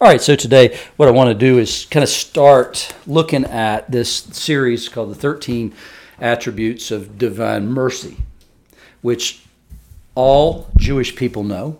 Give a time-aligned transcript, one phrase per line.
[0.00, 3.92] All right, so today what I want to do is kind of start looking at
[3.92, 5.72] this series called the 13
[6.20, 8.16] Attributes of Divine Mercy,
[9.02, 9.44] which
[10.16, 11.78] all Jewish people know,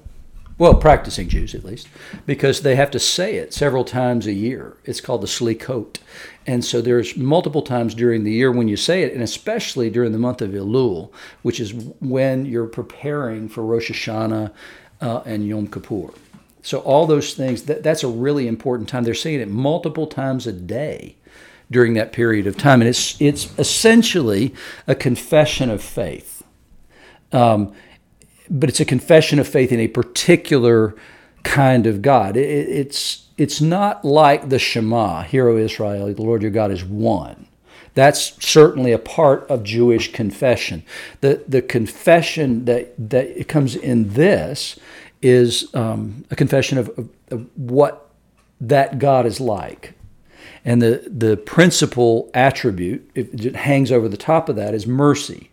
[0.58, 1.88] well, practicing Jews at least,
[2.24, 4.76] because they have to say it several times a year.
[4.85, 5.99] It's called the Slichot.
[6.46, 10.12] And so there's multiple times during the year when you say it, and especially during
[10.12, 11.12] the month of Elul,
[11.42, 14.53] which is when you're preparing for Rosh Hashanah
[15.01, 16.15] uh, and Yom Kippur.
[16.65, 19.05] So all those things, that, that's a really important time.
[19.05, 21.16] They're saying it multiple times a day
[21.70, 22.80] during that period of time.
[22.80, 24.55] And it's, it's essentially
[24.87, 26.42] a confession of faith.
[27.33, 27.75] Um,
[28.48, 30.97] but it's a confession of faith in a particular
[31.42, 32.34] kind of God.
[32.34, 36.83] It, it's, it's not like the Shema, Hear, O Israel, the Lord your God is
[36.83, 37.47] one.
[37.92, 40.83] That's certainly a part of Jewish confession.
[41.20, 44.78] The, the confession that, that comes in this
[45.24, 48.10] is um, a confession of, of, of, what
[48.60, 49.95] that God is like.
[50.66, 55.50] And the, the principal attribute, it hangs over the top of that, is mercy.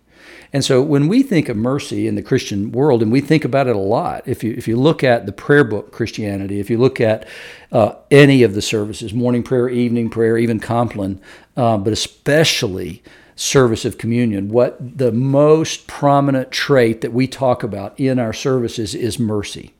[0.53, 3.67] And so when we think of mercy in the Christian world, and we think about
[3.67, 6.77] it a lot, if you, if you look at the prayer book Christianity, if you
[6.77, 7.25] look at
[7.71, 11.21] uh, any of the services, morning prayer, evening prayer, even Compline,
[11.55, 13.01] uh, but especially
[13.35, 18.93] service of communion, what the most prominent trait that we talk about in our services
[18.95, 19.73] is mercy.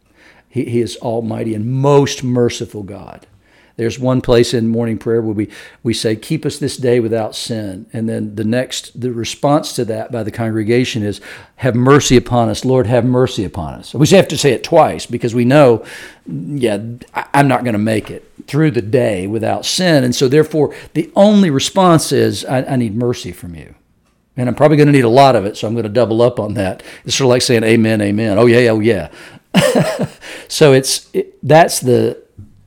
[0.50, 3.28] He, he is almighty and most merciful God.
[3.78, 5.50] There's one place in morning prayer where we,
[5.82, 7.88] we say, Keep us this day without sin.
[7.94, 11.22] And then the next, the response to that by the congregation is,
[11.56, 12.66] Have mercy upon us.
[12.66, 13.94] Lord, have mercy upon us.
[13.94, 15.84] We have to say it twice because we know,
[16.28, 16.80] yeah,
[17.34, 20.04] I'm not going to make it through the day without sin.
[20.04, 23.76] And so, therefore, the only response is, I, I need mercy from you.
[24.38, 26.22] And I'm probably going to need a lot of it, so I'm going to double
[26.22, 26.84] up on that.
[27.04, 28.40] It's sort of like saying amen, amen.
[28.40, 29.10] Oh, yeah, oh, yeah.
[30.48, 32.22] so it's it, that's the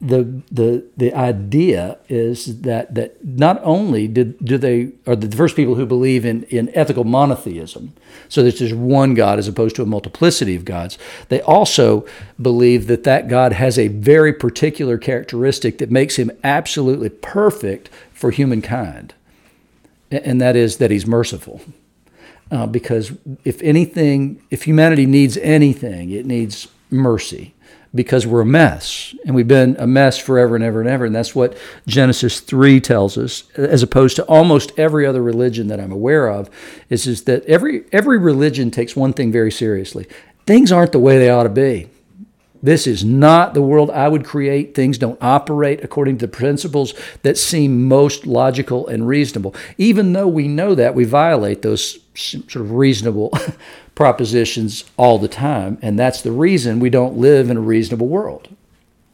[0.04, 5.56] the the the idea is that that not only did do they are the first
[5.56, 7.94] people who believe in in ethical monotheism,
[8.28, 10.98] so there's just one God as opposed to a multiplicity of gods.
[11.30, 12.06] They also
[12.40, 18.30] believe that that God has a very particular characteristic that makes him absolutely perfect for
[18.30, 19.14] humankind,
[20.10, 21.62] and that is that he's merciful.
[22.50, 23.12] Uh, because
[23.44, 27.53] if anything, if humanity needs anything, it needs mercy
[27.94, 31.04] because we're a mess and we've been a mess forever and ever and ever.
[31.04, 31.56] And that's what
[31.86, 36.50] Genesis 3 tells us, as opposed to almost every other religion that I'm aware of,
[36.90, 40.06] is, is that every, every religion takes one thing very seriously.
[40.46, 41.88] Things aren't the way they ought to be.
[42.64, 44.74] This is not the world I would create.
[44.74, 49.54] Things don't operate according to the principles that seem most logical and reasonable.
[49.76, 53.34] Even though we know that, we violate those sort of reasonable
[53.94, 55.78] propositions all the time.
[55.82, 58.48] And that's the reason we don't live in a reasonable world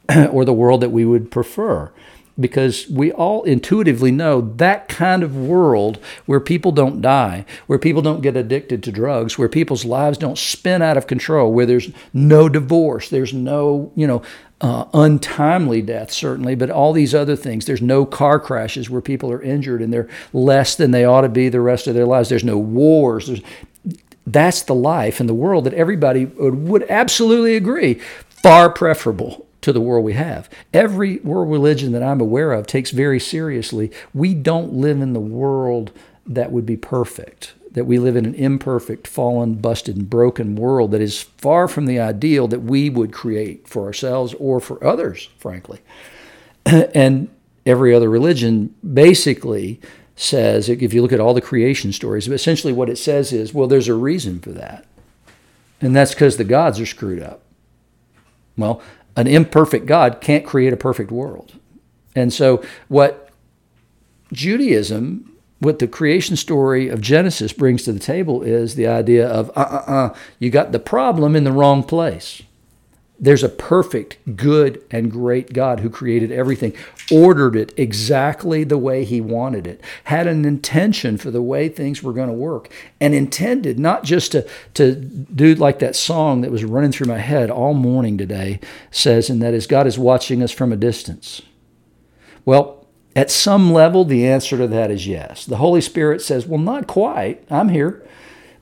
[0.31, 1.91] or the world that we would prefer.
[2.39, 8.01] Because we all intuitively know that kind of world where people don't die, where people
[8.01, 11.91] don't get addicted to drugs, where people's lives don't spin out of control, where there's
[12.15, 14.23] no divorce, there's no, you know,
[14.63, 17.65] uh, untimely death, certainly, but all these other things.
[17.65, 21.29] There's no car crashes where people are injured and they're less than they ought to
[21.29, 22.29] be the rest of their lives.
[22.29, 23.27] There's no wars.
[23.27, 23.41] There's,
[24.27, 27.95] that's the life in the world that everybody would, would absolutely agree
[28.43, 30.49] far preferable to the world we have.
[30.73, 35.21] Every world religion that I'm aware of takes very seriously we don't live in the
[35.21, 35.93] world
[36.27, 37.55] that would be perfect.
[37.73, 41.87] That we live in an imperfect, fallen, busted, and broken world that is far from
[41.87, 45.79] the ideal that we would create for ourselves or for others, frankly.
[46.67, 47.29] and
[47.65, 49.81] every other religion basically
[50.21, 53.67] says, if you look at all the creation stories, essentially what it says is, well,
[53.67, 54.85] there's a reason for that.
[55.81, 57.41] And that's because the gods are screwed up.
[58.57, 58.83] Well,
[59.17, 61.59] an imperfect God can't create a perfect world.
[62.15, 63.31] And so, what
[64.31, 69.49] Judaism, what the creation story of Genesis brings to the table is the idea of,
[69.57, 72.43] uh uh uh, you got the problem in the wrong place.
[73.23, 76.73] There's a perfect, good, and great God who created everything,
[77.13, 82.03] ordered it exactly the way He wanted it, had an intention for the way things
[82.03, 86.51] were going to work, and intended not just to, to do like that song that
[86.51, 88.59] was running through my head all morning today
[88.91, 91.43] says, and that is, God is watching us from a distance.
[92.47, 95.45] Well, at some level, the answer to that is yes.
[95.45, 97.45] The Holy Spirit says, well, not quite.
[97.51, 98.03] I'm here.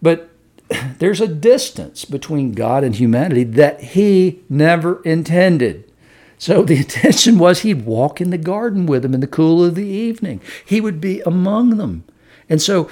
[0.03, 0.31] But
[0.99, 5.91] there's a distance between God and humanity that he never intended.
[6.39, 9.75] So the intention was he'd walk in the garden with them in the cool of
[9.75, 10.41] the evening.
[10.65, 12.05] He would be among them.
[12.51, 12.89] And so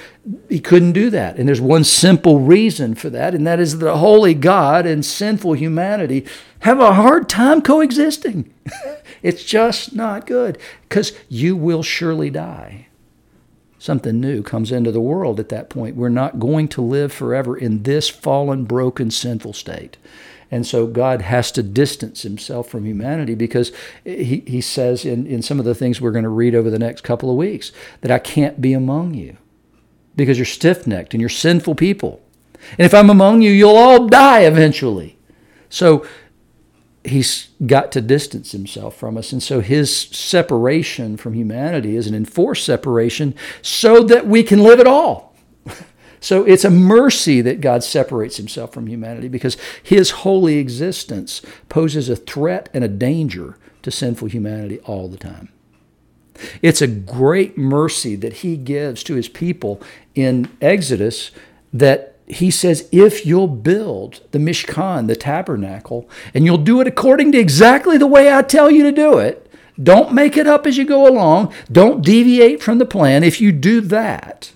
[0.49, 1.37] he couldn't do that.
[1.37, 5.53] And there's one simple reason for that, and that is that holy God and sinful
[5.53, 6.27] humanity
[6.59, 8.53] have a hard time coexisting.
[9.23, 12.86] it's just not good because you will surely die.
[13.87, 15.95] Something new comes into the world at that point.
[15.95, 19.95] We're not going to live forever in this fallen, broken, sinful state.
[20.51, 23.71] And so God has to distance himself from humanity because
[24.03, 26.77] he, he says in, in some of the things we're going to read over the
[26.77, 29.37] next couple of weeks that I can't be among you
[30.17, 32.21] because you're stiff necked and you're sinful people.
[32.71, 35.17] And if I'm among you, you'll all die eventually.
[35.69, 36.05] So
[37.07, 39.31] he's got to distance himself from us.
[39.31, 44.79] And so his separation from humanity is an enforced separation so that we can live
[44.79, 45.35] at all.
[46.19, 52.09] So it's a mercy that God separates himself from humanity because his holy existence poses
[52.09, 55.49] a threat and a danger to sinful humanity all the time.
[56.63, 59.79] It's a great mercy that he gives to his people
[60.15, 61.31] in Exodus
[61.71, 67.31] that he says, if you'll build the Mishkan, the tabernacle, and you'll do it according
[67.31, 69.49] to exactly the way I tell you to do it,
[69.81, 73.23] don't make it up as you go along, don't deviate from the plan.
[73.23, 74.51] If you do that,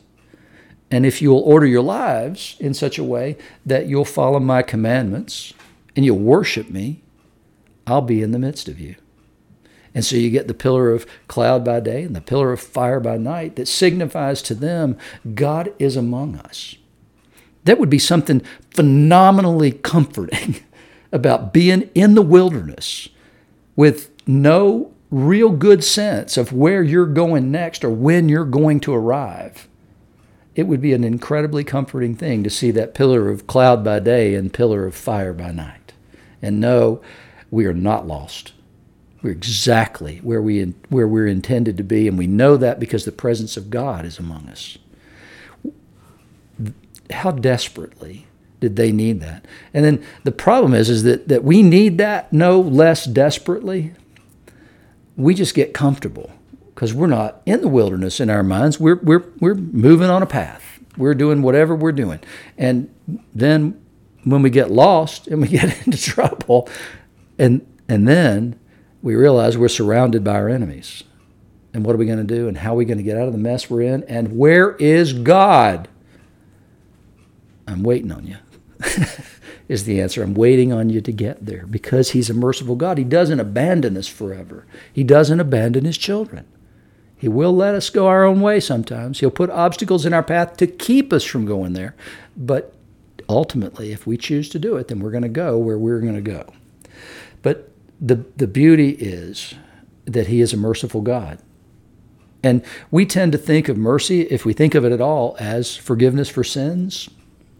[0.89, 5.53] and if you'll order your lives in such a way that you'll follow my commandments
[5.95, 7.01] and you'll worship me,
[7.87, 8.95] I'll be in the midst of you.
[9.93, 12.99] And so you get the pillar of cloud by day and the pillar of fire
[12.99, 14.97] by night that signifies to them
[15.33, 16.75] God is among us.
[17.63, 18.41] That would be something
[18.71, 20.57] phenomenally comforting
[21.11, 23.09] about being in the wilderness
[23.75, 28.93] with no real good sense of where you're going next or when you're going to
[28.93, 29.67] arrive.
[30.55, 34.35] It would be an incredibly comforting thing to see that pillar of cloud by day
[34.35, 35.93] and pillar of fire by night
[36.41, 37.01] and know
[37.49, 38.53] we are not lost.
[39.21, 43.11] We're exactly where, we, where we're intended to be, and we know that because the
[43.11, 44.77] presence of God is among us
[47.13, 48.27] how desperately
[48.59, 49.45] did they need that?
[49.73, 53.93] And then the problem is, is that, that we need that no less desperately.
[55.17, 56.31] We just get comfortable
[56.73, 58.79] because we're not in the wilderness in our minds.
[58.79, 60.79] We're, we're, we're moving on a path.
[60.97, 62.19] We're doing whatever we're doing.
[62.57, 62.93] And
[63.33, 63.83] then
[64.23, 66.69] when we get lost and we get into trouble,
[67.37, 68.59] and, and then
[69.01, 71.03] we realize we're surrounded by our enemies.
[71.73, 72.47] And what are we going to do?
[72.47, 74.03] And how are we going to get out of the mess we're in?
[74.03, 75.87] And where is God?
[77.71, 78.37] I'm waiting on you.
[79.71, 80.21] is the answer.
[80.21, 82.97] I'm waiting on you to get there because He's a merciful God.
[82.97, 86.45] He doesn't abandon us forever, He doesn't abandon His children.
[87.15, 89.19] He will let us go our own way sometimes.
[89.19, 91.95] He'll put obstacles in our path to keep us from going there.
[92.35, 92.73] But
[93.29, 96.15] ultimately, if we choose to do it, then we're going to go where we're going
[96.15, 96.51] to go.
[97.43, 97.69] But
[98.01, 99.53] the, the beauty is
[100.05, 101.37] that He is a merciful God.
[102.43, 105.77] And we tend to think of mercy, if we think of it at all, as
[105.77, 107.07] forgiveness for sins,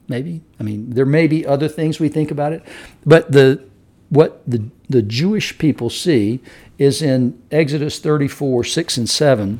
[0.08, 0.42] maybe.
[0.60, 2.64] I mean, there may be other things we think about it,
[3.06, 3.64] but the
[4.10, 6.42] what the the Jewish people see
[6.78, 9.60] is in Exodus 34, 6 and 7,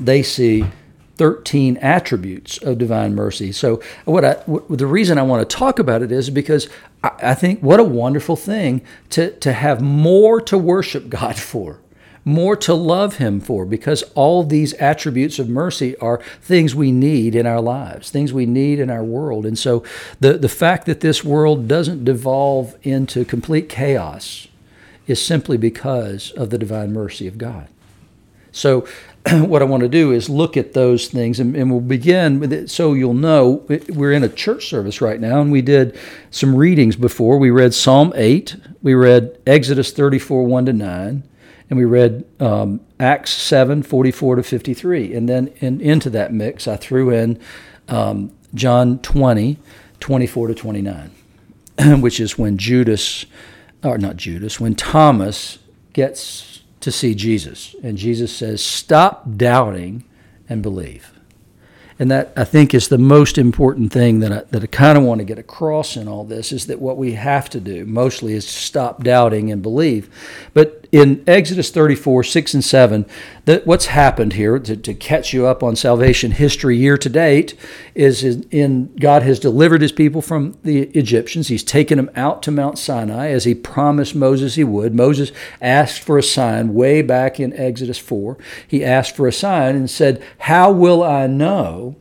[0.00, 0.64] they see
[1.16, 3.52] 13 attributes of divine mercy.
[3.52, 6.68] So what I the reason I want to talk about it is because
[7.04, 11.81] I, I think what a wonderful thing to to have more to worship God for
[12.24, 17.34] more to love Him for, because all these attributes of mercy are things we need
[17.34, 19.44] in our lives, things we need in our world.
[19.44, 19.82] And so
[20.20, 24.48] the, the fact that this world doesn't devolve into complete chaos
[25.06, 27.68] is simply because of the divine mercy of God.
[28.52, 28.86] So,
[29.30, 32.52] what I want to do is look at those things, and, and, we'll begin with
[32.52, 33.64] it so you'll know.
[33.88, 35.98] We're in a church service right now, and we did
[36.30, 37.38] some readings before.
[37.38, 41.22] We read Psalm 8, we read Exodus 34, 1 to 9,
[41.72, 45.14] and we read um, Acts 7 44 to 53.
[45.14, 47.40] And then in, into that mix, I threw in
[47.88, 49.56] um, John 20
[49.98, 51.10] 24 to 29,
[52.02, 53.24] which is when Judas,
[53.82, 55.60] or not Judas, when Thomas
[55.94, 57.74] gets to see Jesus.
[57.82, 60.04] And Jesus says, Stop doubting
[60.50, 61.10] and believe.
[61.98, 65.04] And that I think is the most important thing that I, that I kind of
[65.04, 68.34] want to get across in all this is that what we have to do mostly
[68.34, 70.10] is stop doubting and believe.
[70.52, 73.06] But in Exodus 34, 6 and 7,
[73.46, 77.54] that what's happened here to, to catch you up on salvation history year to date
[77.94, 81.48] is in, in God has delivered his people from the Egyptians.
[81.48, 84.94] He's taken them out to Mount Sinai as he promised Moses he would.
[84.94, 85.32] Moses
[85.62, 88.36] asked for a sign way back in Exodus 4.
[88.68, 91.96] He asked for a sign and said, How will I know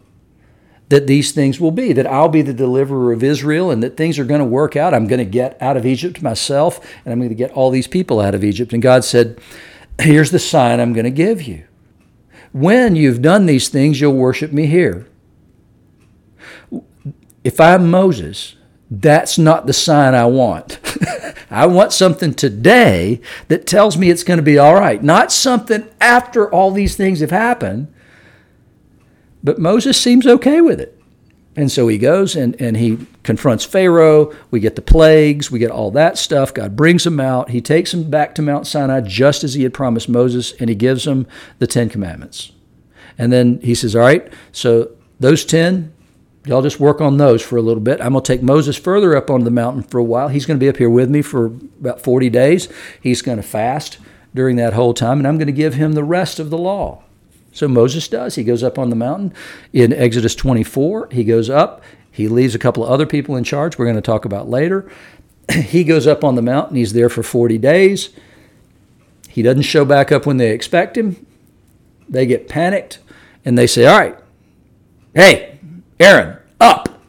[0.91, 4.19] that these things will be, that I'll be the deliverer of Israel and that things
[4.19, 4.93] are going to work out.
[4.93, 7.88] I'm going to get out of Egypt myself and I'm going to get all these
[7.88, 8.74] people out of Egypt.
[8.74, 9.39] And God said,
[10.01, 11.63] Here's the sign I'm going to give you.
[12.51, 15.07] When you've done these things, you'll worship me here.
[17.45, 18.57] If I'm Moses,
[18.89, 20.77] that's not the sign I want.
[21.50, 25.88] I want something today that tells me it's going to be all right, not something
[26.01, 27.93] after all these things have happened.
[29.43, 30.98] But Moses seems okay with it.
[31.55, 34.33] And so he goes and, and he confronts Pharaoh.
[34.51, 36.53] We get the plagues, we get all that stuff.
[36.53, 37.50] God brings him out.
[37.50, 40.75] He takes him back to Mount Sinai just as he had promised Moses, and he
[40.75, 41.27] gives him
[41.60, 42.53] the Ten Commandments.
[43.17, 45.93] And then he says, All right, so those 10,
[46.45, 48.00] y'all just work on those for a little bit.
[48.00, 50.29] I'm going to take Moses further up on the mountain for a while.
[50.29, 52.69] He's going to be up here with me for about 40 days.
[53.01, 54.00] He's going to fast
[54.33, 57.03] during that whole time, and I'm going to give him the rest of the law.
[57.51, 58.36] So Moses does.
[58.36, 59.34] He goes up on the mountain
[59.74, 61.10] in Exodus 24.
[61.12, 61.84] He goes up.
[62.12, 64.89] He leaves a couple of other people in charge, we're going to talk about later.
[65.51, 66.75] he goes up on the mountain.
[66.75, 68.10] He's there for 40 days.
[69.29, 71.25] He doesn't show back up when they expect him.
[72.10, 73.00] They get panicked
[73.46, 74.20] and they say, All right,
[75.15, 75.60] hey,
[76.01, 77.01] Aaron, up,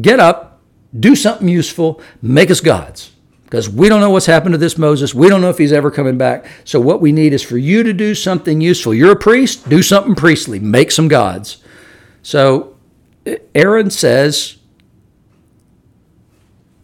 [0.00, 0.60] get up,
[0.98, 3.11] do something useful, make us gods
[3.52, 5.14] because we don't know what's happened to this Moses.
[5.14, 6.46] We don't know if he's ever coming back.
[6.64, 8.94] So, what we need is for you to do something useful.
[8.94, 11.62] You're a priest, do something priestly, make some gods.
[12.22, 12.78] So,
[13.54, 14.56] Aaron says,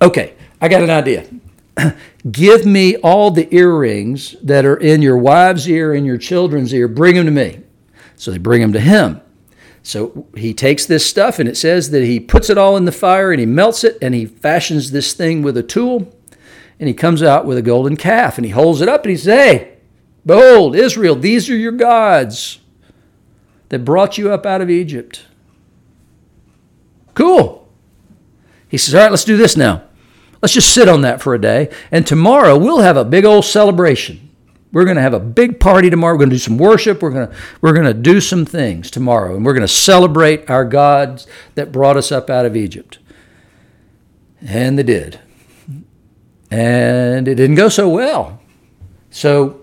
[0.02, 1.26] Okay, I got an idea.
[2.30, 6.86] Give me all the earrings that are in your wife's ear and your children's ear.
[6.86, 7.62] Bring them to me.
[8.16, 9.22] So, they bring them to him.
[9.82, 12.92] So he takes this stuff and it says that he puts it all in the
[12.92, 16.12] fire and he melts it and he fashions this thing with a tool
[16.78, 19.16] and he comes out with a golden calf and he holds it up and he
[19.16, 19.78] says, Hey,
[20.24, 22.60] behold, Israel, these are your gods
[23.68, 25.24] that brought you up out of Egypt.
[27.14, 27.68] Cool.
[28.68, 29.82] He says, All right, let's do this now.
[30.40, 31.68] Let's just sit on that for a day.
[31.90, 34.24] And tomorrow we'll have a big old celebration.
[34.70, 36.14] We're going to have a big party tomorrow.
[36.14, 37.02] We're going to do some worship.
[37.02, 39.34] We're going to, we're going to do some things tomorrow.
[39.34, 42.98] And we're going to celebrate our gods that brought us up out of Egypt.
[44.46, 45.18] And they did
[46.50, 48.40] and it didn't go so well.
[49.10, 49.60] So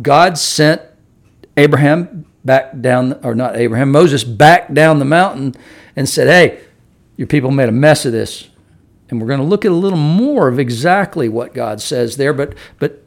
[0.00, 0.82] God sent
[1.56, 5.54] Abraham back down, or not Abraham, Moses back down the mountain
[5.96, 6.60] and said, Hey,
[7.16, 8.48] your people made a mess of this.
[9.08, 12.32] And we're going to look at a little more of exactly what God says there.
[12.32, 13.02] But, but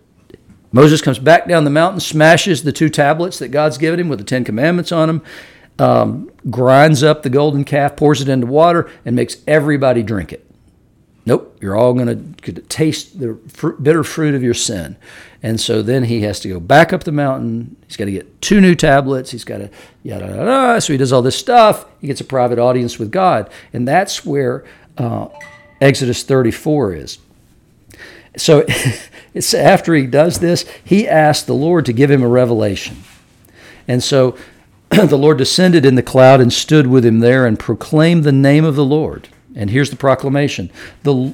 [0.71, 4.19] Moses comes back down the mountain, smashes the two tablets that God's given him with
[4.19, 5.23] the Ten Commandments on them,
[5.79, 10.46] um, grinds up the golden calf, pours it into water, and makes everybody drink it.
[11.59, 13.33] You're all going to taste the
[13.81, 14.95] bitter fruit of your sin.
[15.41, 17.75] And so then he has to go back up the mountain.
[17.87, 19.31] He's got to get two new tablets.
[19.31, 19.69] He's got to
[20.03, 20.35] yada yada.
[20.35, 20.81] yada.
[20.81, 21.85] So he does all this stuff.
[21.99, 24.65] He gets a private audience with God, and that's where
[24.97, 25.27] uh,
[25.81, 27.19] Exodus 34 is.
[28.35, 28.65] So
[29.33, 32.97] it's after he does this, he asked the Lord to give him a revelation,
[33.87, 34.37] and so
[34.89, 38.63] the Lord descended in the cloud and stood with him there and proclaimed the name
[38.63, 39.27] of the Lord.
[39.55, 40.71] And here's the proclamation
[41.03, 41.33] The,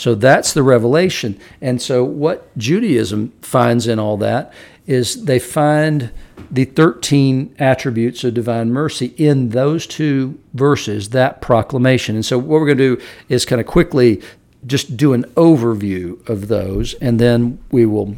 [0.00, 1.38] So that's the revelation.
[1.60, 4.50] And so what Judaism finds in all that
[4.86, 6.10] is they find
[6.50, 12.14] the 13 attributes of divine mercy in those two verses, that proclamation.
[12.14, 14.22] And so what we're going to do is kind of quickly
[14.66, 18.16] just do an overview of those, and then we will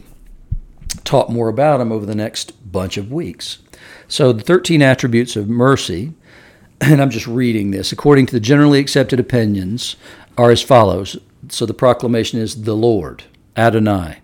[1.03, 3.59] talk more about them over the next bunch of weeks.
[4.07, 6.13] So the 13 attributes of mercy,
[6.81, 9.97] and I'm just reading this, according to the generally accepted opinions,
[10.39, 11.19] are as follows
[11.49, 13.25] so the proclamation is the Lord,
[13.57, 14.19] Adonai.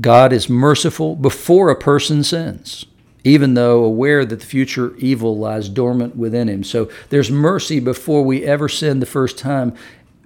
[0.00, 2.84] God is merciful before a person sins,
[3.22, 6.64] even though aware that the future evil lies dormant within him.
[6.64, 9.74] So there's mercy before we ever sin the first time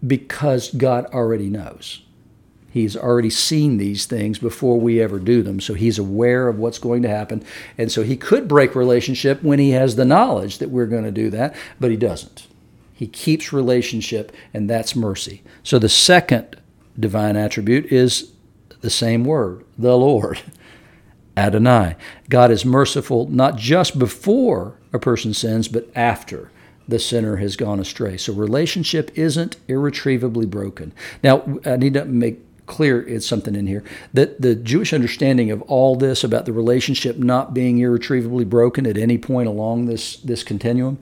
[0.07, 2.03] because God already knows.
[2.71, 5.61] He's already seen these things before we ever do them.
[5.61, 7.43] So he's aware of what's going to happen.
[7.79, 11.11] And so he could break relationship when he has the knowledge that we're going to
[11.11, 12.47] do that, but he doesn't.
[12.99, 15.45] He keeps relationship, and that's mercy.
[15.63, 16.57] So the second
[16.99, 18.33] divine attribute is
[18.81, 20.41] the same word, the Lord,
[21.37, 21.95] Adonai.
[22.29, 26.51] God is merciful not just before a person sins, but after
[26.89, 28.17] the sinner has gone astray.
[28.17, 30.93] So relationship isn't irretrievably broken.
[31.23, 35.63] Now, I need to make clear it's something in here that the Jewish understanding of
[35.63, 40.43] all this about the relationship not being irretrievably broken at any point along this this
[40.43, 40.99] continuum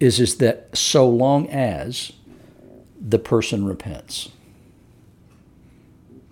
[0.00, 2.12] is is that so long as
[3.00, 4.30] the person repents.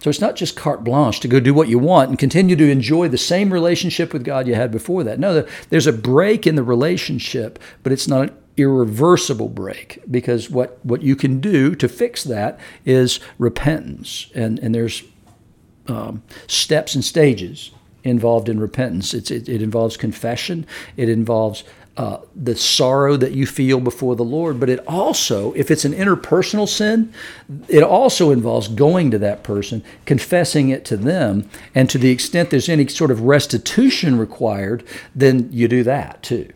[0.07, 2.71] So it's not just carte blanche to go do what you want and continue to
[2.71, 5.19] enjoy the same relationship with God you had before that.
[5.19, 10.79] No, there's a break in the relationship, but it's not an irreversible break because what,
[10.85, 14.31] what you can do to fix that is repentance.
[14.33, 15.03] And, and there's
[15.89, 17.73] um, steps and stages
[18.05, 19.13] involved in repentance.
[19.13, 21.65] It's, it, it involves confession, it involves
[21.97, 25.95] uh, the sorrow that you feel before the Lord, but it also, if it's an
[25.95, 27.13] interpersonal sin,
[27.69, 32.51] it also involves going to that person, confessing it to them, and to the extent
[32.51, 34.85] there's any sort of restitution required,
[35.15, 36.53] then you do that too.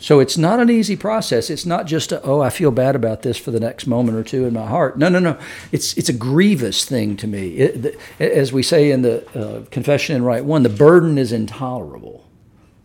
[0.00, 1.50] So it's not an easy process.
[1.50, 4.22] It's not just a, oh, I feel bad about this for the next moment or
[4.22, 4.96] two in my heart.
[4.96, 5.36] No, no, no.
[5.72, 7.56] It's it's a grievous thing to me.
[7.56, 12.27] It, as we say in the uh, Confession in Rite One, the burden is intolerable.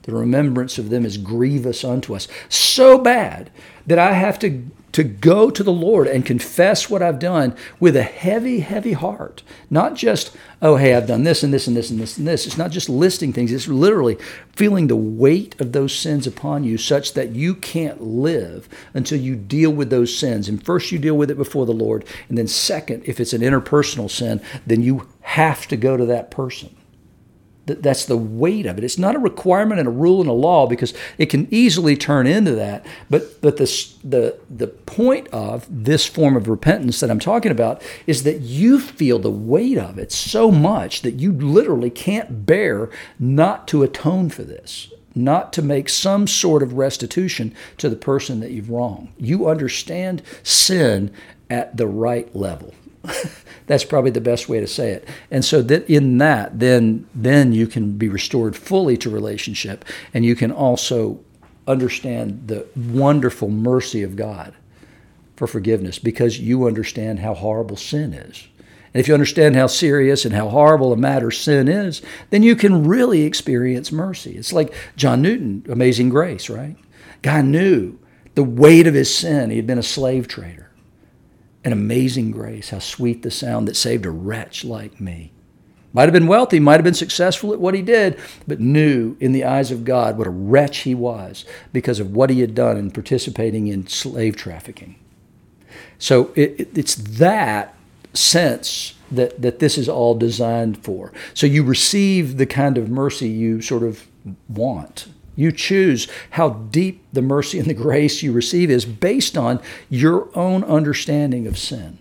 [0.04, 2.28] The remembrance of them is grievous unto us.
[2.50, 3.50] So bad
[3.88, 7.96] that I have to, to go to the Lord and confess what I've done with
[7.96, 9.44] a heavy, heavy heart.
[9.70, 12.46] Not just, oh, hey, I've done this and this and this and this and this.
[12.46, 14.18] It's not just listing things, it's literally
[14.52, 19.38] feeling the weight of those sins upon you such that you can't live until you
[19.38, 20.50] deal with those sins.
[20.50, 22.04] And first, you deal with it before the Lord.
[22.28, 26.30] And then, second, if it's an interpersonal sin, then you have to go to that
[26.30, 26.76] person
[27.66, 28.84] that's the weight of it.
[28.84, 32.28] It's not a requirement and a rule and a law because it can easily turn
[32.28, 32.86] into that.
[33.10, 33.66] But but the
[34.04, 38.80] the the point of this form of repentance that I'm talking about is that you
[38.80, 44.30] feel the weight of it so much that you literally can't bear not to atone
[44.30, 49.10] for this, not to make some sort of restitution to the person that you've wronged.
[49.18, 51.12] You understand sin
[51.50, 52.74] at the right level.
[53.68, 55.08] That's probably the best way to say it.
[55.32, 60.26] And so that in that, then then you can be restored fully to relationship, and
[60.26, 61.20] you can also
[61.68, 64.54] understand the wonderful mercy of God
[65.36, 68.48] for forgiveness because you understand how horrible sin is.
[68.94, 72.56] And if you understand how serious and how horrible a matter sin is, then you
[72.56, 74.38] can really experience mercy.
[74.38, 76.76] It's like John Newton, Amazing Grace, right?
[77.24, 77.98] Guy knew
[78.36, 79.50] the weight of his sin.
[79.50, 80.70] He had been a slave trader
[81.64, 85.32] an amazing grace, how sweet the sound that saved a wretch like me.
[85.94, 89.32] Might have been wealthy, might have been successful at what he did, but knew in
[89.32, 92.78] the eyes of God what a wretch he was because of what he had done
[92.78, 94.96] in participating in slave trafficking.
[96.00, 97.76] So it, it's that
[98.14, 101.14] sense that, that this is all designed for.
[101.36, 104.08] So you receive the kind of mercy you sort of
[104.50, 109.62] want you choose how deep the mercy and the grace you receive is based on
[109.90, 111.98] your own understanding of sin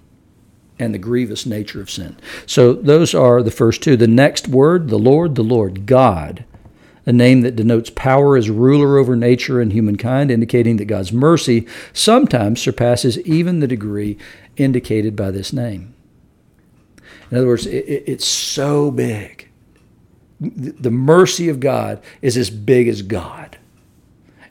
[0.79, 2.17] and the grievous nature of sin.
[2.47, 3.97] So those are the first two.
[3.97, 6.45] The next word, the Lord, the Lord, God,
[7.07, 11.67] a name that denotes power as ruler over nature and humankind, indicating that God's mercy
[11.93, 14.19] sometimes surpasses even the degree
[14.57, 15.95] indicated by this name.
[17.31, 19.49] In other words, it, it's so big
[20.43, 23.59] the mercy of God is as big as God.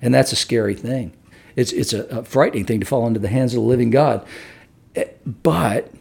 [0.02, 1.14] And that's a scary thing.
[1.56, 4.26] It's, it's a, a frightening thing to fall into the hands of the living God.
[4.96, 5.92] Eh, but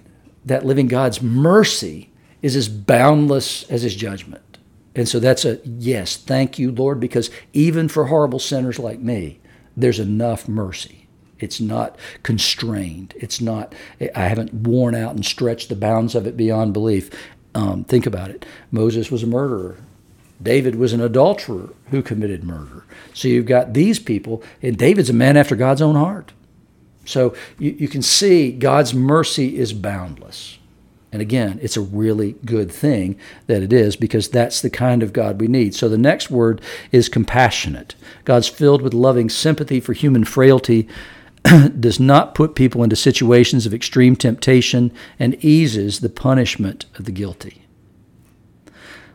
[0.45, 4.59] that living God's mercy is as boundless as his judgment.
[4.95, 9.41] And so that's a yes, thank you, Lord, because even for horrible sinners like me,
[9.77, 11.07] there's enough mercy.
[11.39, 13.15] It's not constrained.
[13.17, 17.11] It's not, I haven't worn out and stretched the bounds of it beyond belief.
[17.55, 18.47] Um, think about it.
[18.71, 19.77] Moses was a murderer.
[20.43, 22.85] David was an adulterer who committed murder.
[23.13, 26.33] So you've got these people, and David's a man after God's own heart.
[27.05, 30.59] So you, you can see God's mercy is boundless.
[31.13, 35.13] And again, it's a really good thing that it is because that's the kind of
[35.13, 35.75] God we need.
[35.75, 36.61] So the next word
[36.93, 37.97] is compassionate.
[38.25, 40.89] God's filled with loving sympathy for human frailty
[41.81, 47.13] does not put people into situations of extreme temptation and eases the punishment of the
[47.13, 47.63] guilty.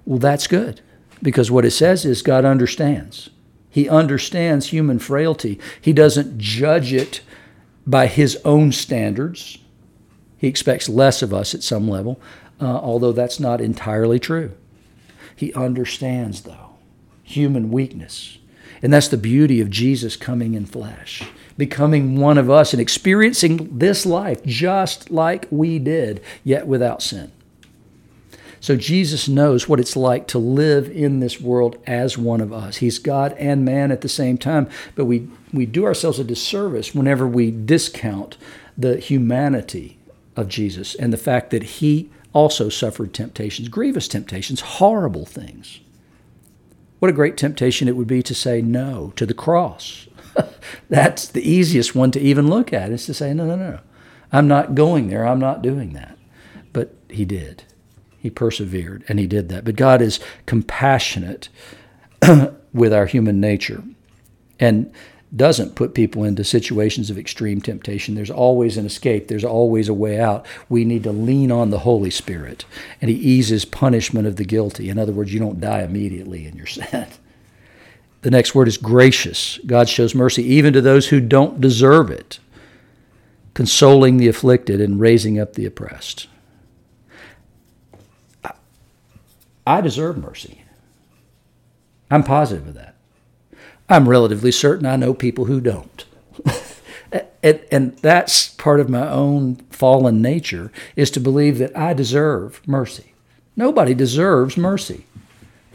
[0.05, 0.81] Well, that's good
[1.21, 3.29] because what it says is God understands.
[3.69, 5.59] He understands human frailty.
[5.81, 7.21] He doesn't judge it
[7.85, 9.57] by his own standards.
[10.37, 12.19] He expects less of us at some level,
[12.61, 14.53] uh, although that's not entirely true.
[15.35, 16.75] He understands, though,
[17.23, 18.37] human weakness.
[18.81, 21.23] And that's the beauty of Jesus coming in flesh
[21.57, 27.31] becoming one of us and experiencing this life just like we did, yet without sin.
[28.59, 32.77] So Jesus knows what it's like to live in this world as one of us.
[32.77, 36.95] He's God and man at the same time, but we, we do ourselves a disservice
[36.95, 38.37] whenever we discount
[38.75, 39.99] the humanity
[40.35, 45.79] of Jesus and the fact that he also suffered temptations, grievous temptations, horrible things.
[46.99, 50.07] What a great temptation it would be to say no to the cross,
[50.89, 53.79] that's the easiest one to even look at is to say, no, no, no.
[54.31, 55.25] I'm not going there.
[55.25, 56.17] I'm not doing that.
[56.73, 57.63] But he did.
[58.19, 59.65] He persevered and he did that.
[59.65, 61.49] But God is compassionate
[62.73, 63.83] with our human nature
[64.59, 64.91] and
[65.35, 68.15] doesn't put people into situations of extreme temptation.
[68.15, 70.45] There's always an escape, there's always a way out.
[70.69, 72.65] We need to lean on the Holy Spirit,
[73.01, 74.89] and He eases punishment of the guilty.
[74.89, 77.07] In other words, you don't die immediately in your sin.
[78.25, 79.59] The next word is gracious.
[79.67, 82.39] God shows mercy even to those who don't deserve it,
[83.53, 86.25] consoling the afflicted and raising up the oppressed.
[89.67, 90.63] I deserve mercy.
[92.09, 92.95] I'm positive of that.
[93.89, 96.05] I'm relatively certain I know people who don't.
[97.43, 102.59] and, and that's part of my own fallen nature is to believe that I deserve
[102.65, 103.13] mercy.
[103.55, 105.05] Nobody deserves mercy.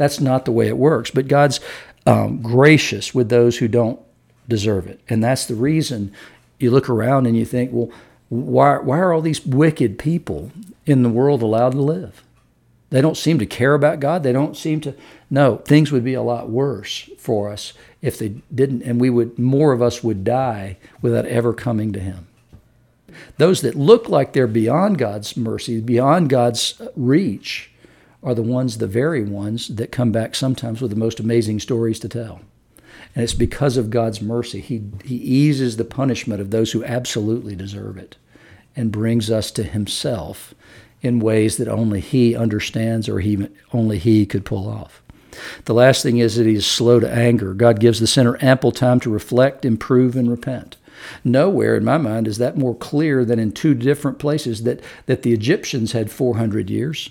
[0.01, 1.11] That's not the way it works.
[1.11, 1.61] But God's
[2.07, 4.01] um, gracious with those who don't
[4.49, 5.01] deserve it.
[5.09, 6.13] And that's the reason
[6.59, 7.91] you look around and you think, well,
[8.29, 10.53] why, why are all these wicked people
[10.87, 12.23] in the world allowed to live?
[12.91, 14.23] They don't seem to care about God.
[14.23, 14.95] They don't seem to.
[15.31, 19.39] No, things would be a lot worse for us if they didn't, and we would
[19.39, 22.27] more of us would die without ever coming to Him.
[23.39, 27.70] Those that look like they're beyond God's mercy, beyond God's reach,
[28.23, 31.99] are the ones, the very ones that come back sometimes with the most amazing stories
[32.01, 32.41] to tell.
[33.15, 34.61] And it's because of God's mercy.
[34.61, 38.17] He, he eases the punishment of those who absolutely deserve it
[38.77, 40.55] and brings us to Himself
[41.03, 45.03] in ways that only He understands or he, only He could pull off.
[45.65, 47.55] The last thing is that He is slow to anger.
[47.55, 50.77] God gives the sinner ample time to reflect, improve, and repent.
[51.25, 55.23] Nowhere in my mind is that more clear than in two different places that, that
[55.23, 57.11] the Egyptians had 400 years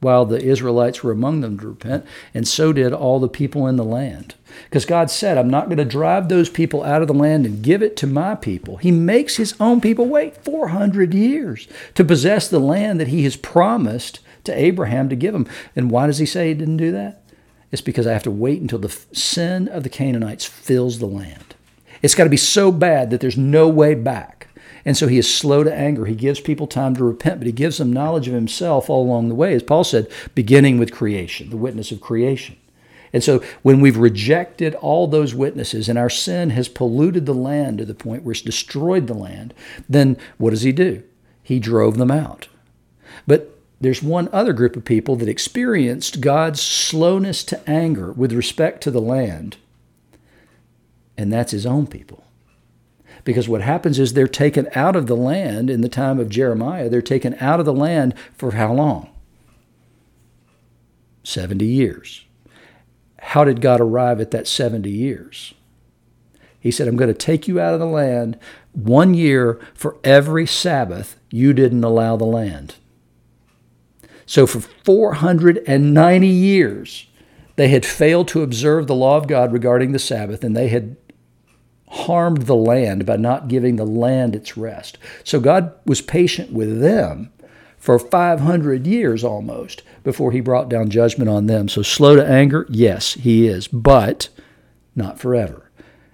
[0.00, 3.76] while the Israelites were among them to repent, and so did all the people in
[3.76, 4.34] the land.
[4.64, 7.62] Because God said, I'm not going to drive those people out of the land and
[7.62, 8.78] give it to my people.
[8.78, 13.36] He makes his own people wait 400 years to possess the land that he has
[13.36, 15.46] promised to Abraham to give them.
[15.76, 17.22] And why does he say he didn't do that?
[17.70, 21.54] It's because I have to wait until the sin of the Canaanites fills the land.
[22.02, 24.48] It's got to be so bad that there's no way back.
[24.84, 26.06] And so he is slow to anger.
[26.06, 29.28] He gives people time to repent, but he gives them knowledge of himself all along
[29.28, 32.56] the way, as Paul said, beginning with creation, the witness of creation.
[33.12, 37.78] And so when we've rejected all those witnesses and our sin has polluted the land
[37.78, 39.52] to the point where it's destroyed the land,
[39.88, 41.02] then what does he do?
[41.42, 42.48] He drove them out.
[43.26, 48.82] But there's one other group of people that experienced God's slowness to anger with respect
[48.82, 49.56] to the land,
[51.16, 52.24] and that's his own people.
[53.24, 56.88] Because what happens is they're taken out of the land in the time of Jeremiah.
[56.88, 59.10] They're taken out of the land for how long?
[61.22, 62.24] 70 years.
[63.18, 65.54] How did God arrive at that 70 years?
[66.58, 68.38] He said, I'm going to take you out of the land
[68.72, 72.76] one year for every Sabbath you didn't allow the land.
[74.26, 77.06] So for 490 years,
[77.56, 80.96] they had failed to observe the law of God regarding the Sabbath, and they had
[81.90, 84.96] harmed the land by not giving the land its rest.
[85.24, 87.32] So God was patient with them
[87.78, 91.68] for 500 years almost before he brought down judgment on them.
[91.68, 94.28] So slow to anger, yes, he is, but
[94.94, 95.70] not forever.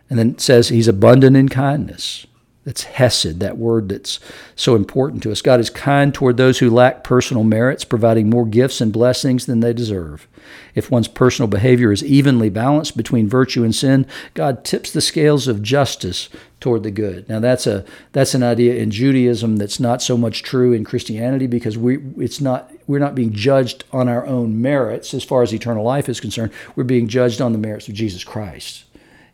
[0.08, 2.26] And then it says he's abundant in kindness.
[2.66, 4.18] That's Hesed, that word that's
[4.56, 5.40] so important to us.
[5.40, 9.60] God is kind toward those who lack personal merits, providing more gifts and blessings than
[9.60, 10.26] they deserve.
[10.74, 15.46] If one's personal behavior is evenly balanced between virtue and sin, God tips the scales
[15.46, 17.28] of justice toward the good.
[17.28, 21.46] Now that's a that's an idea in Judaism that's not so much true in Christianity
[21.46, 25.54] because we it's not we're not being judged on our own merits as far as
[25.54, 26.52] eternal life is concerned.
[26.74, 28.85] We're being judged on the merits of Jesus Christ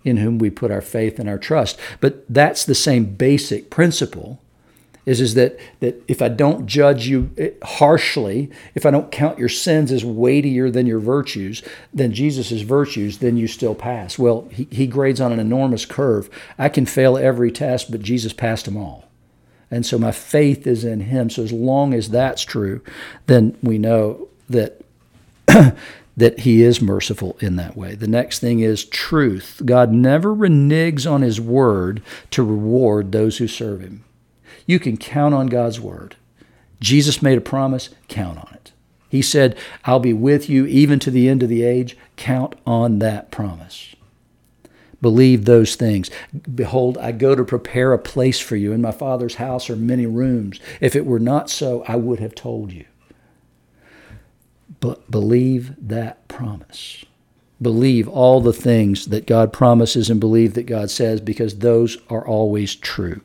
[0.05, 1.79] in whom we put our faith and our trust.
[2.01, 4.41] But that's the same basic principle
[5.05, 9.39] is, is that, that if I don't judge you eh, harshly, if I don't count
[9.39, 11.63] your sins as weightier than your virtues,
[11.93, 14.19] than Jesus' virtues, then you still pass.
[14.19, 16.31] Well, he, he grades on an enormous curve.
[16.59, 19.09] I can fail every test, but Jesus passed them all.
[19.71, 21.31] And so my faith is in him.
[21.31, 22.83] So as long as that's true,
[23.27, 24.83] then we know that
[26.17, 27.95] that he is merciful in that way.
[27.95, 29.63] The next thing is truth.
[29.65, 34.05] God never reneges on his word to reward those who serve him.
[34.67, 36.17] You can count on God's word.
[36.81, 38.73] Jesus made a promise, count on it.
[39.09, 41.97] He said, I'll be with you even to the end of the age.
[42.17, 43.95] Count on that promise.
[45.01, 46.11] Believe those things.
[46.55, 48.73] Behold, I go to prepare a place for you.
[48.73, 50.61] In my Father's house are many rooms.
[50.81, 52.85] If it were not so, I would have told you.
[54.83, 57.07] But believe that promise.
[57.63, 62.27] believe all the things that God promises and believe that God says because those are
[62.27, 63.21] always true.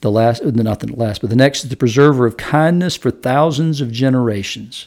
[0.00, 3.10] The last, uh, not the last, but the next is the preserver of kindness for
[3.10, 4.86] thousands of generations.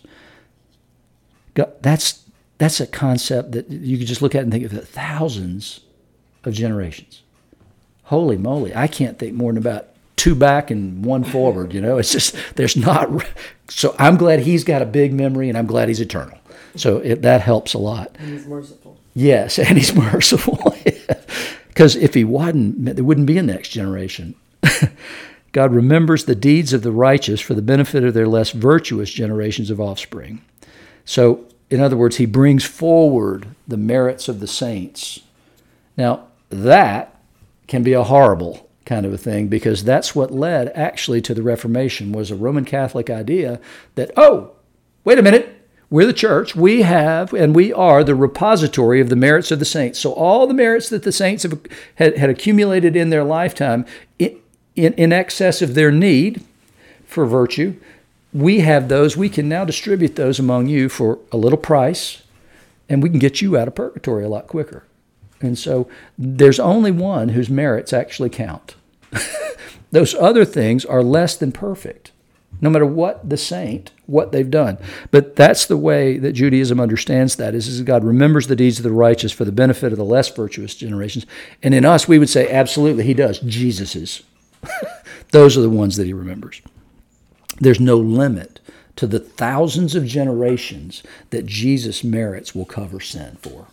[1.54, 2.24] God, that's
[2.58, 5.82] that's a concept that you could just look at and think of it, thousands
[6.46, 7.22] of generations.
[8.04, 11.74] Holy moly, I can't think more than about two back and one forward.
[11.74, 13.10] You know, it's just there's not.
[13.68, 16.38] So I'm glad he's got a big memory, and I'm glad he's eternal.
[16.76, 18.16] So it, that helps a lot.
[18.20, 18.98] And he's merciful.
[19.14, 20.76] Yes, and he's merciful.
[21.68, 24.36] Because if he wasn't, there wouldn't be a next generation.
[25.52, 29.70] God remembers the deeds of the righteous for the benefit of their less virtuous generations
[29.70, 30.44] of offspring.
[31.06, 35.22] So, in other words, he brings forward the merits of the saints.
[35.96, 37.16] Now, that
[37.68, 41.42] can be a horrible kind of a thing because that's what led actually to the
[41.42, 43.60] Reformation was a Roman Catholic idea
[43.96, 44.52] that, oh,
[45.04, 45.52] wait a minute,
[45.90, 46.56] we're the church.
[46.56, 50.00] We have and we are the repository of the merits of the saints.
[50.00, 51.60] So all the merits that the saints have,
[51.96, 53.86] had, had accumulated in their lifetime,
[54.20, 54.40] in,
[54.76, 56.44] in, in excess of their need
[57.06, 57.76] for virtue,
[58.34, 59.16] we have those.
[59.16, 62.24] We can now distribute those among you for a little price,
[62.90, 64.84] and we can get you out of purgatory a lot quicker.
[65.42, 68.75] And so there's only one whose merits actually count.
[69.92, 72.12] those other things are less than perfect
[72.62, 74.78] no matter what the saint, what they've done.
[75.12, 78.84] But that's the way that Judaism understands that is, is God remembers the deeds of
[78.84, 81.26] the righteous for the benefit of the less virtuous generations.
[81.62, 83.40] And in us, we would say, absolutely, he does.
[83.40, 84.24] Jesus's.
[85.32, 86.62] Those are the ones that he remembers.
[87.60, 88.60] There's no limit
[88.96, 93.68] to the thousands of generations that Jesus' merits will cover sin for.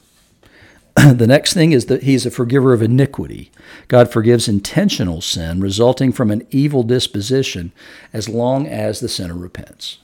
[1.15, 3.51] the next thing is that he's a forgiver of iniquity.
[3.89, 7.73] God forgives intentional sin resulting from an evil disposition
[8.13, 9.99] as long as the sinner repents.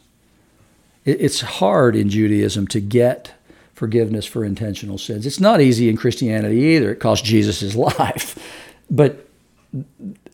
[1.04, 3.34] It's hard in Judaism to get
[3.74, 5.24] forgiveness for intentional sins.
[5.24, 6.90] It's not easy in Christianity either.
[6.90, 8.38] It cost Jesus his life.
[8.90, 9.26] But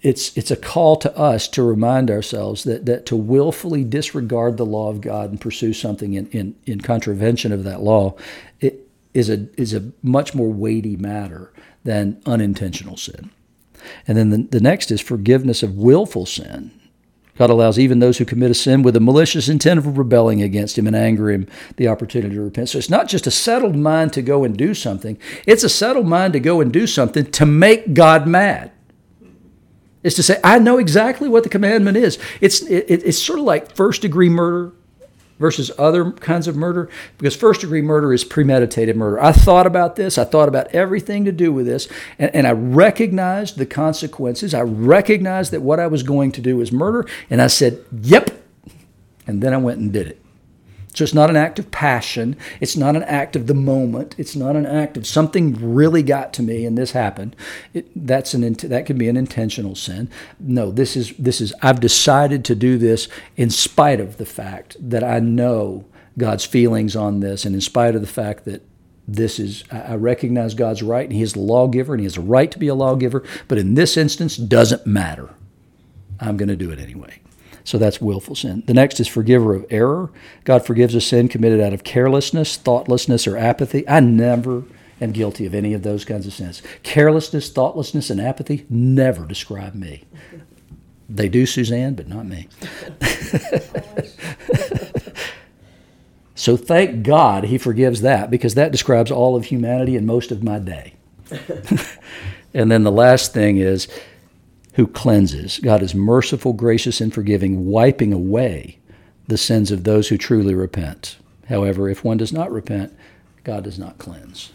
[0.03, 4.67] it's it's a call to us to remind ourselves that that to willfully disregard the
[4.67, 8.15] law of God and pursue something in, in, in contravention of that law,
[8.61, 8.84] it,
[9.15, 11.53] is a is a much more weighty matter
[11.85, 13.31] than unintentional sin.
[14.07, 16.73] And then the, the next is forgiveness of willful sin.
[17.37, 20.79] God allows even those who commit a sin with a malicious intent of rebelling against
[20.79, 22.69] Him and anger Him the opportunity to repent.
[22.69, 26.07] So it's not just a settled mind to go and do something, it's a settled
[26.07, 28.73] mind to go and do something to make God mad.
[30.05, 32.19] It's to say, I know exactly what the commandment is.
[32.41, 34.75] It's, it, it's sort of like first degree murder
[35.39, 39.23] versus other kinds of murder because first degree murder is premeditated murder.
[39.23, 42.53] I thought about this, I thought about everything to do with this, and, and, I
[42.53, 44.55] recognized the consequences.
[44.55, 48.43] I recognized that what I was going to do was murder, and I said, Yep.
[49.27, 50.24] And then I went and did it.
[50.95, 52.37] So it's not an act of passion.
[52.61, 54.15] It's not an act of the moment.
[54.17, 57.37] It's not an act of something really got to me and this happened.
[57.73, 60.09] It, that's an that can be an intentional sin.
[60.39, 64.77] No, this is this is I've decided to do this in spite of the fact
[64.81, 65.85] that I know
[66.17, 68.63] God's feelings on this, and in spite of the fact that
[69.07, 72.23] this is I recognize God's right, and He is the lawgiver, and He has a
[72.23, 73.25] right to be a lawgiver.
[73.49, 75.35] But in this instance, doesn't matter.
[76.21, 77.21] I'm going to do it anyway.
[77.65, 78.63] So that's willful sin.
[78.67, 80.11] The next is forgiver of error.
[80.45, 83.89] God forgives a sin committed out of carelessness, thoughtlessness, or apathy.
[83.89, 84.65] I never
[85.01, 86.61] am guilty of any of those kinds of sins.
[86.83, 90.05] Carelessness, thoughtlessness, and apathy never describe me.
[91.09, 92.49] They do, Suzanne, but not me.
[96.35, 100.43] so thank God he forgives that because that describes all of humanity and most of
[100.43, 100.95] my day.
[102.55, 103.89] and then the last thing is
[104.75, 105.59] who cleanses.
[105.59, 108.79] God is merciful, gracious, and forgiving, wiping away
[109.27, 111.17] the sins of those who truly repent.
[111.49, 112.93] However, if one does not repent,
[113.43, 114.53] God does not cleanse.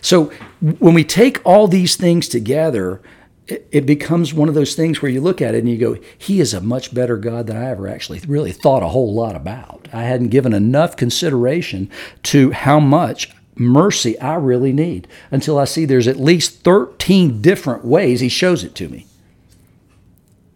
[0.00, 0.26] So
[0.60, 3.00] when we take all these things together,
[3.46, 6.40] it, becomes one of those things where you look at it and you go, He
[6.40, 9.88] is a much better God than I ever actually really thought a whole lot about.
[9.92, 11.90] I hadn't given enough consideration
[12.24, 17.84] to how much mercy I really need until I see there's at least 13 different
[17.84, 19.07] ways He shows it to me.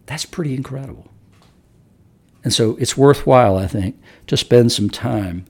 [0.05, 1.09] That's pretty incredible.
[2.43, 5.45] And so it's worthwhile, I think, to spend some time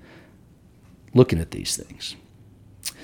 [1.14, 2.16] looking at these things.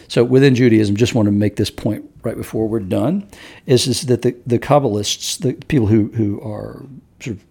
[0.08, 3.28] So within Judaism, just want to make this point right before we're done,
[3.66, 6.86] is, is that the, the Kabbalists, the people who, who are
[7.20, 7.46] sort of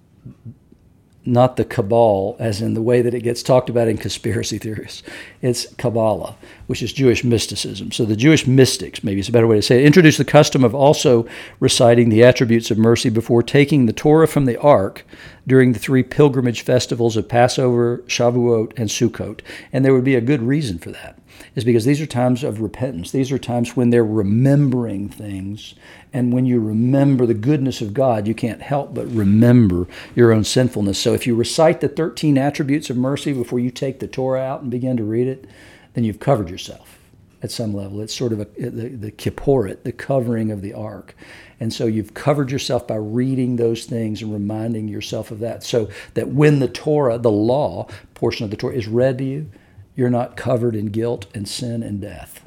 [1.24, 5.02] not the cabal as in the way that it gets talked about in conspiracy theories.
[5.42, 7.92] It's Kabbalah, which is Jewish mysticism.
[7.92, 10.64] So the Jewish mystics, maybe it's a better way to say it, introduced the custom
[10.64, 11.26] of also
[11.60, 15.04] reciting the attributes of mercy before taking the Torah from the ark
[15.46, 19.40] during the three pilgrimage festivals of Passover, Shavuot, and Sukkot.
[19.72, 21.17] And there would be a good reason for that.
[21.54, 23.10] Is because these are times of repentance.
[23.10, 25.74] These are times when they're remembering things.
[26.12, 30.44] And when you remember the goodness of God, you can't help but remember your own
[30.44, 30.98] sinfulness.
[30.98, 34.62] So if you recite the 13 attributes of mercy before you take the Torah out
[34.62, 35.46] and begin to read it,
[35.94, 36.98] then you've covered yourself
[37.42, 38.00] at some level.
[38.00, 41.14] It's sort of a, the, the kipporit, the covering of the ark.
[41.60, 45.62] And so you've covered yourself by reading those things and reminding yourself of that.
[45.64, 49.50] So that when the Torah, the law portion of the Torah, is read to you,
[49.98, 52.46] you're not covered in guilt and sin and death.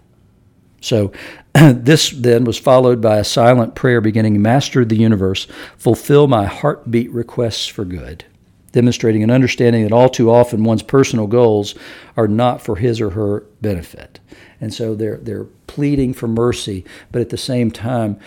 [0.80, 1.12] So
[1.54, 6.46] this then was followed by a silent prayer beginning Master of the universe, fulfill my
[6.46, 8.24] heartbeat requests for good,
[8.72, 11.76] demonstrating an understanding that all too often one's personal goals
[12.16, 14.22] are not for his or her benefit.
[14.62, 18.18] And so they're, they're pleading for mercy, but at the same time,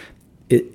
[0.50, 0.73] it,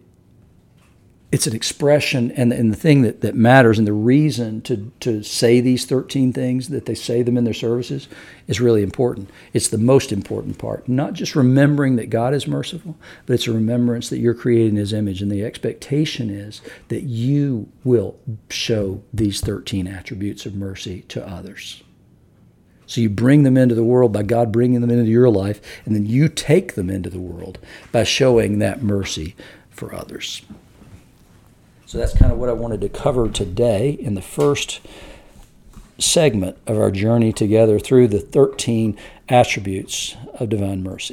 [1.31, 5.21] it's an expression and, and the thing that, that matters and the reason to, to
[5.21, 8.07] say these 13 things that they say them in their services
[8.47, 9.29] is really important.
[9.53, 10.89] It's the most important part.
[10.89, 14.77] Not just remembering that god is merciful but it's a remembrance that you're created in
[14.77, 15.21] his image.
[15.21, 18.17] And the expectation is that you will
[18.49, 21.83] show these 13 attributes of mercy to others.
[22.87, 25.93] So you bring them into the world by God bringing them into your life, and
[25.93, 27.59] then you take them into the world
[27.91, 29.35] by showing that mercy
[29.69, 30.41] for others.
[31.89, 34.79] So that's kind of what I wanted to cover today in the first
[35.97, 38.95] segment of our journey together through the 13
[39.27, 41.07] attributes of divine mercy.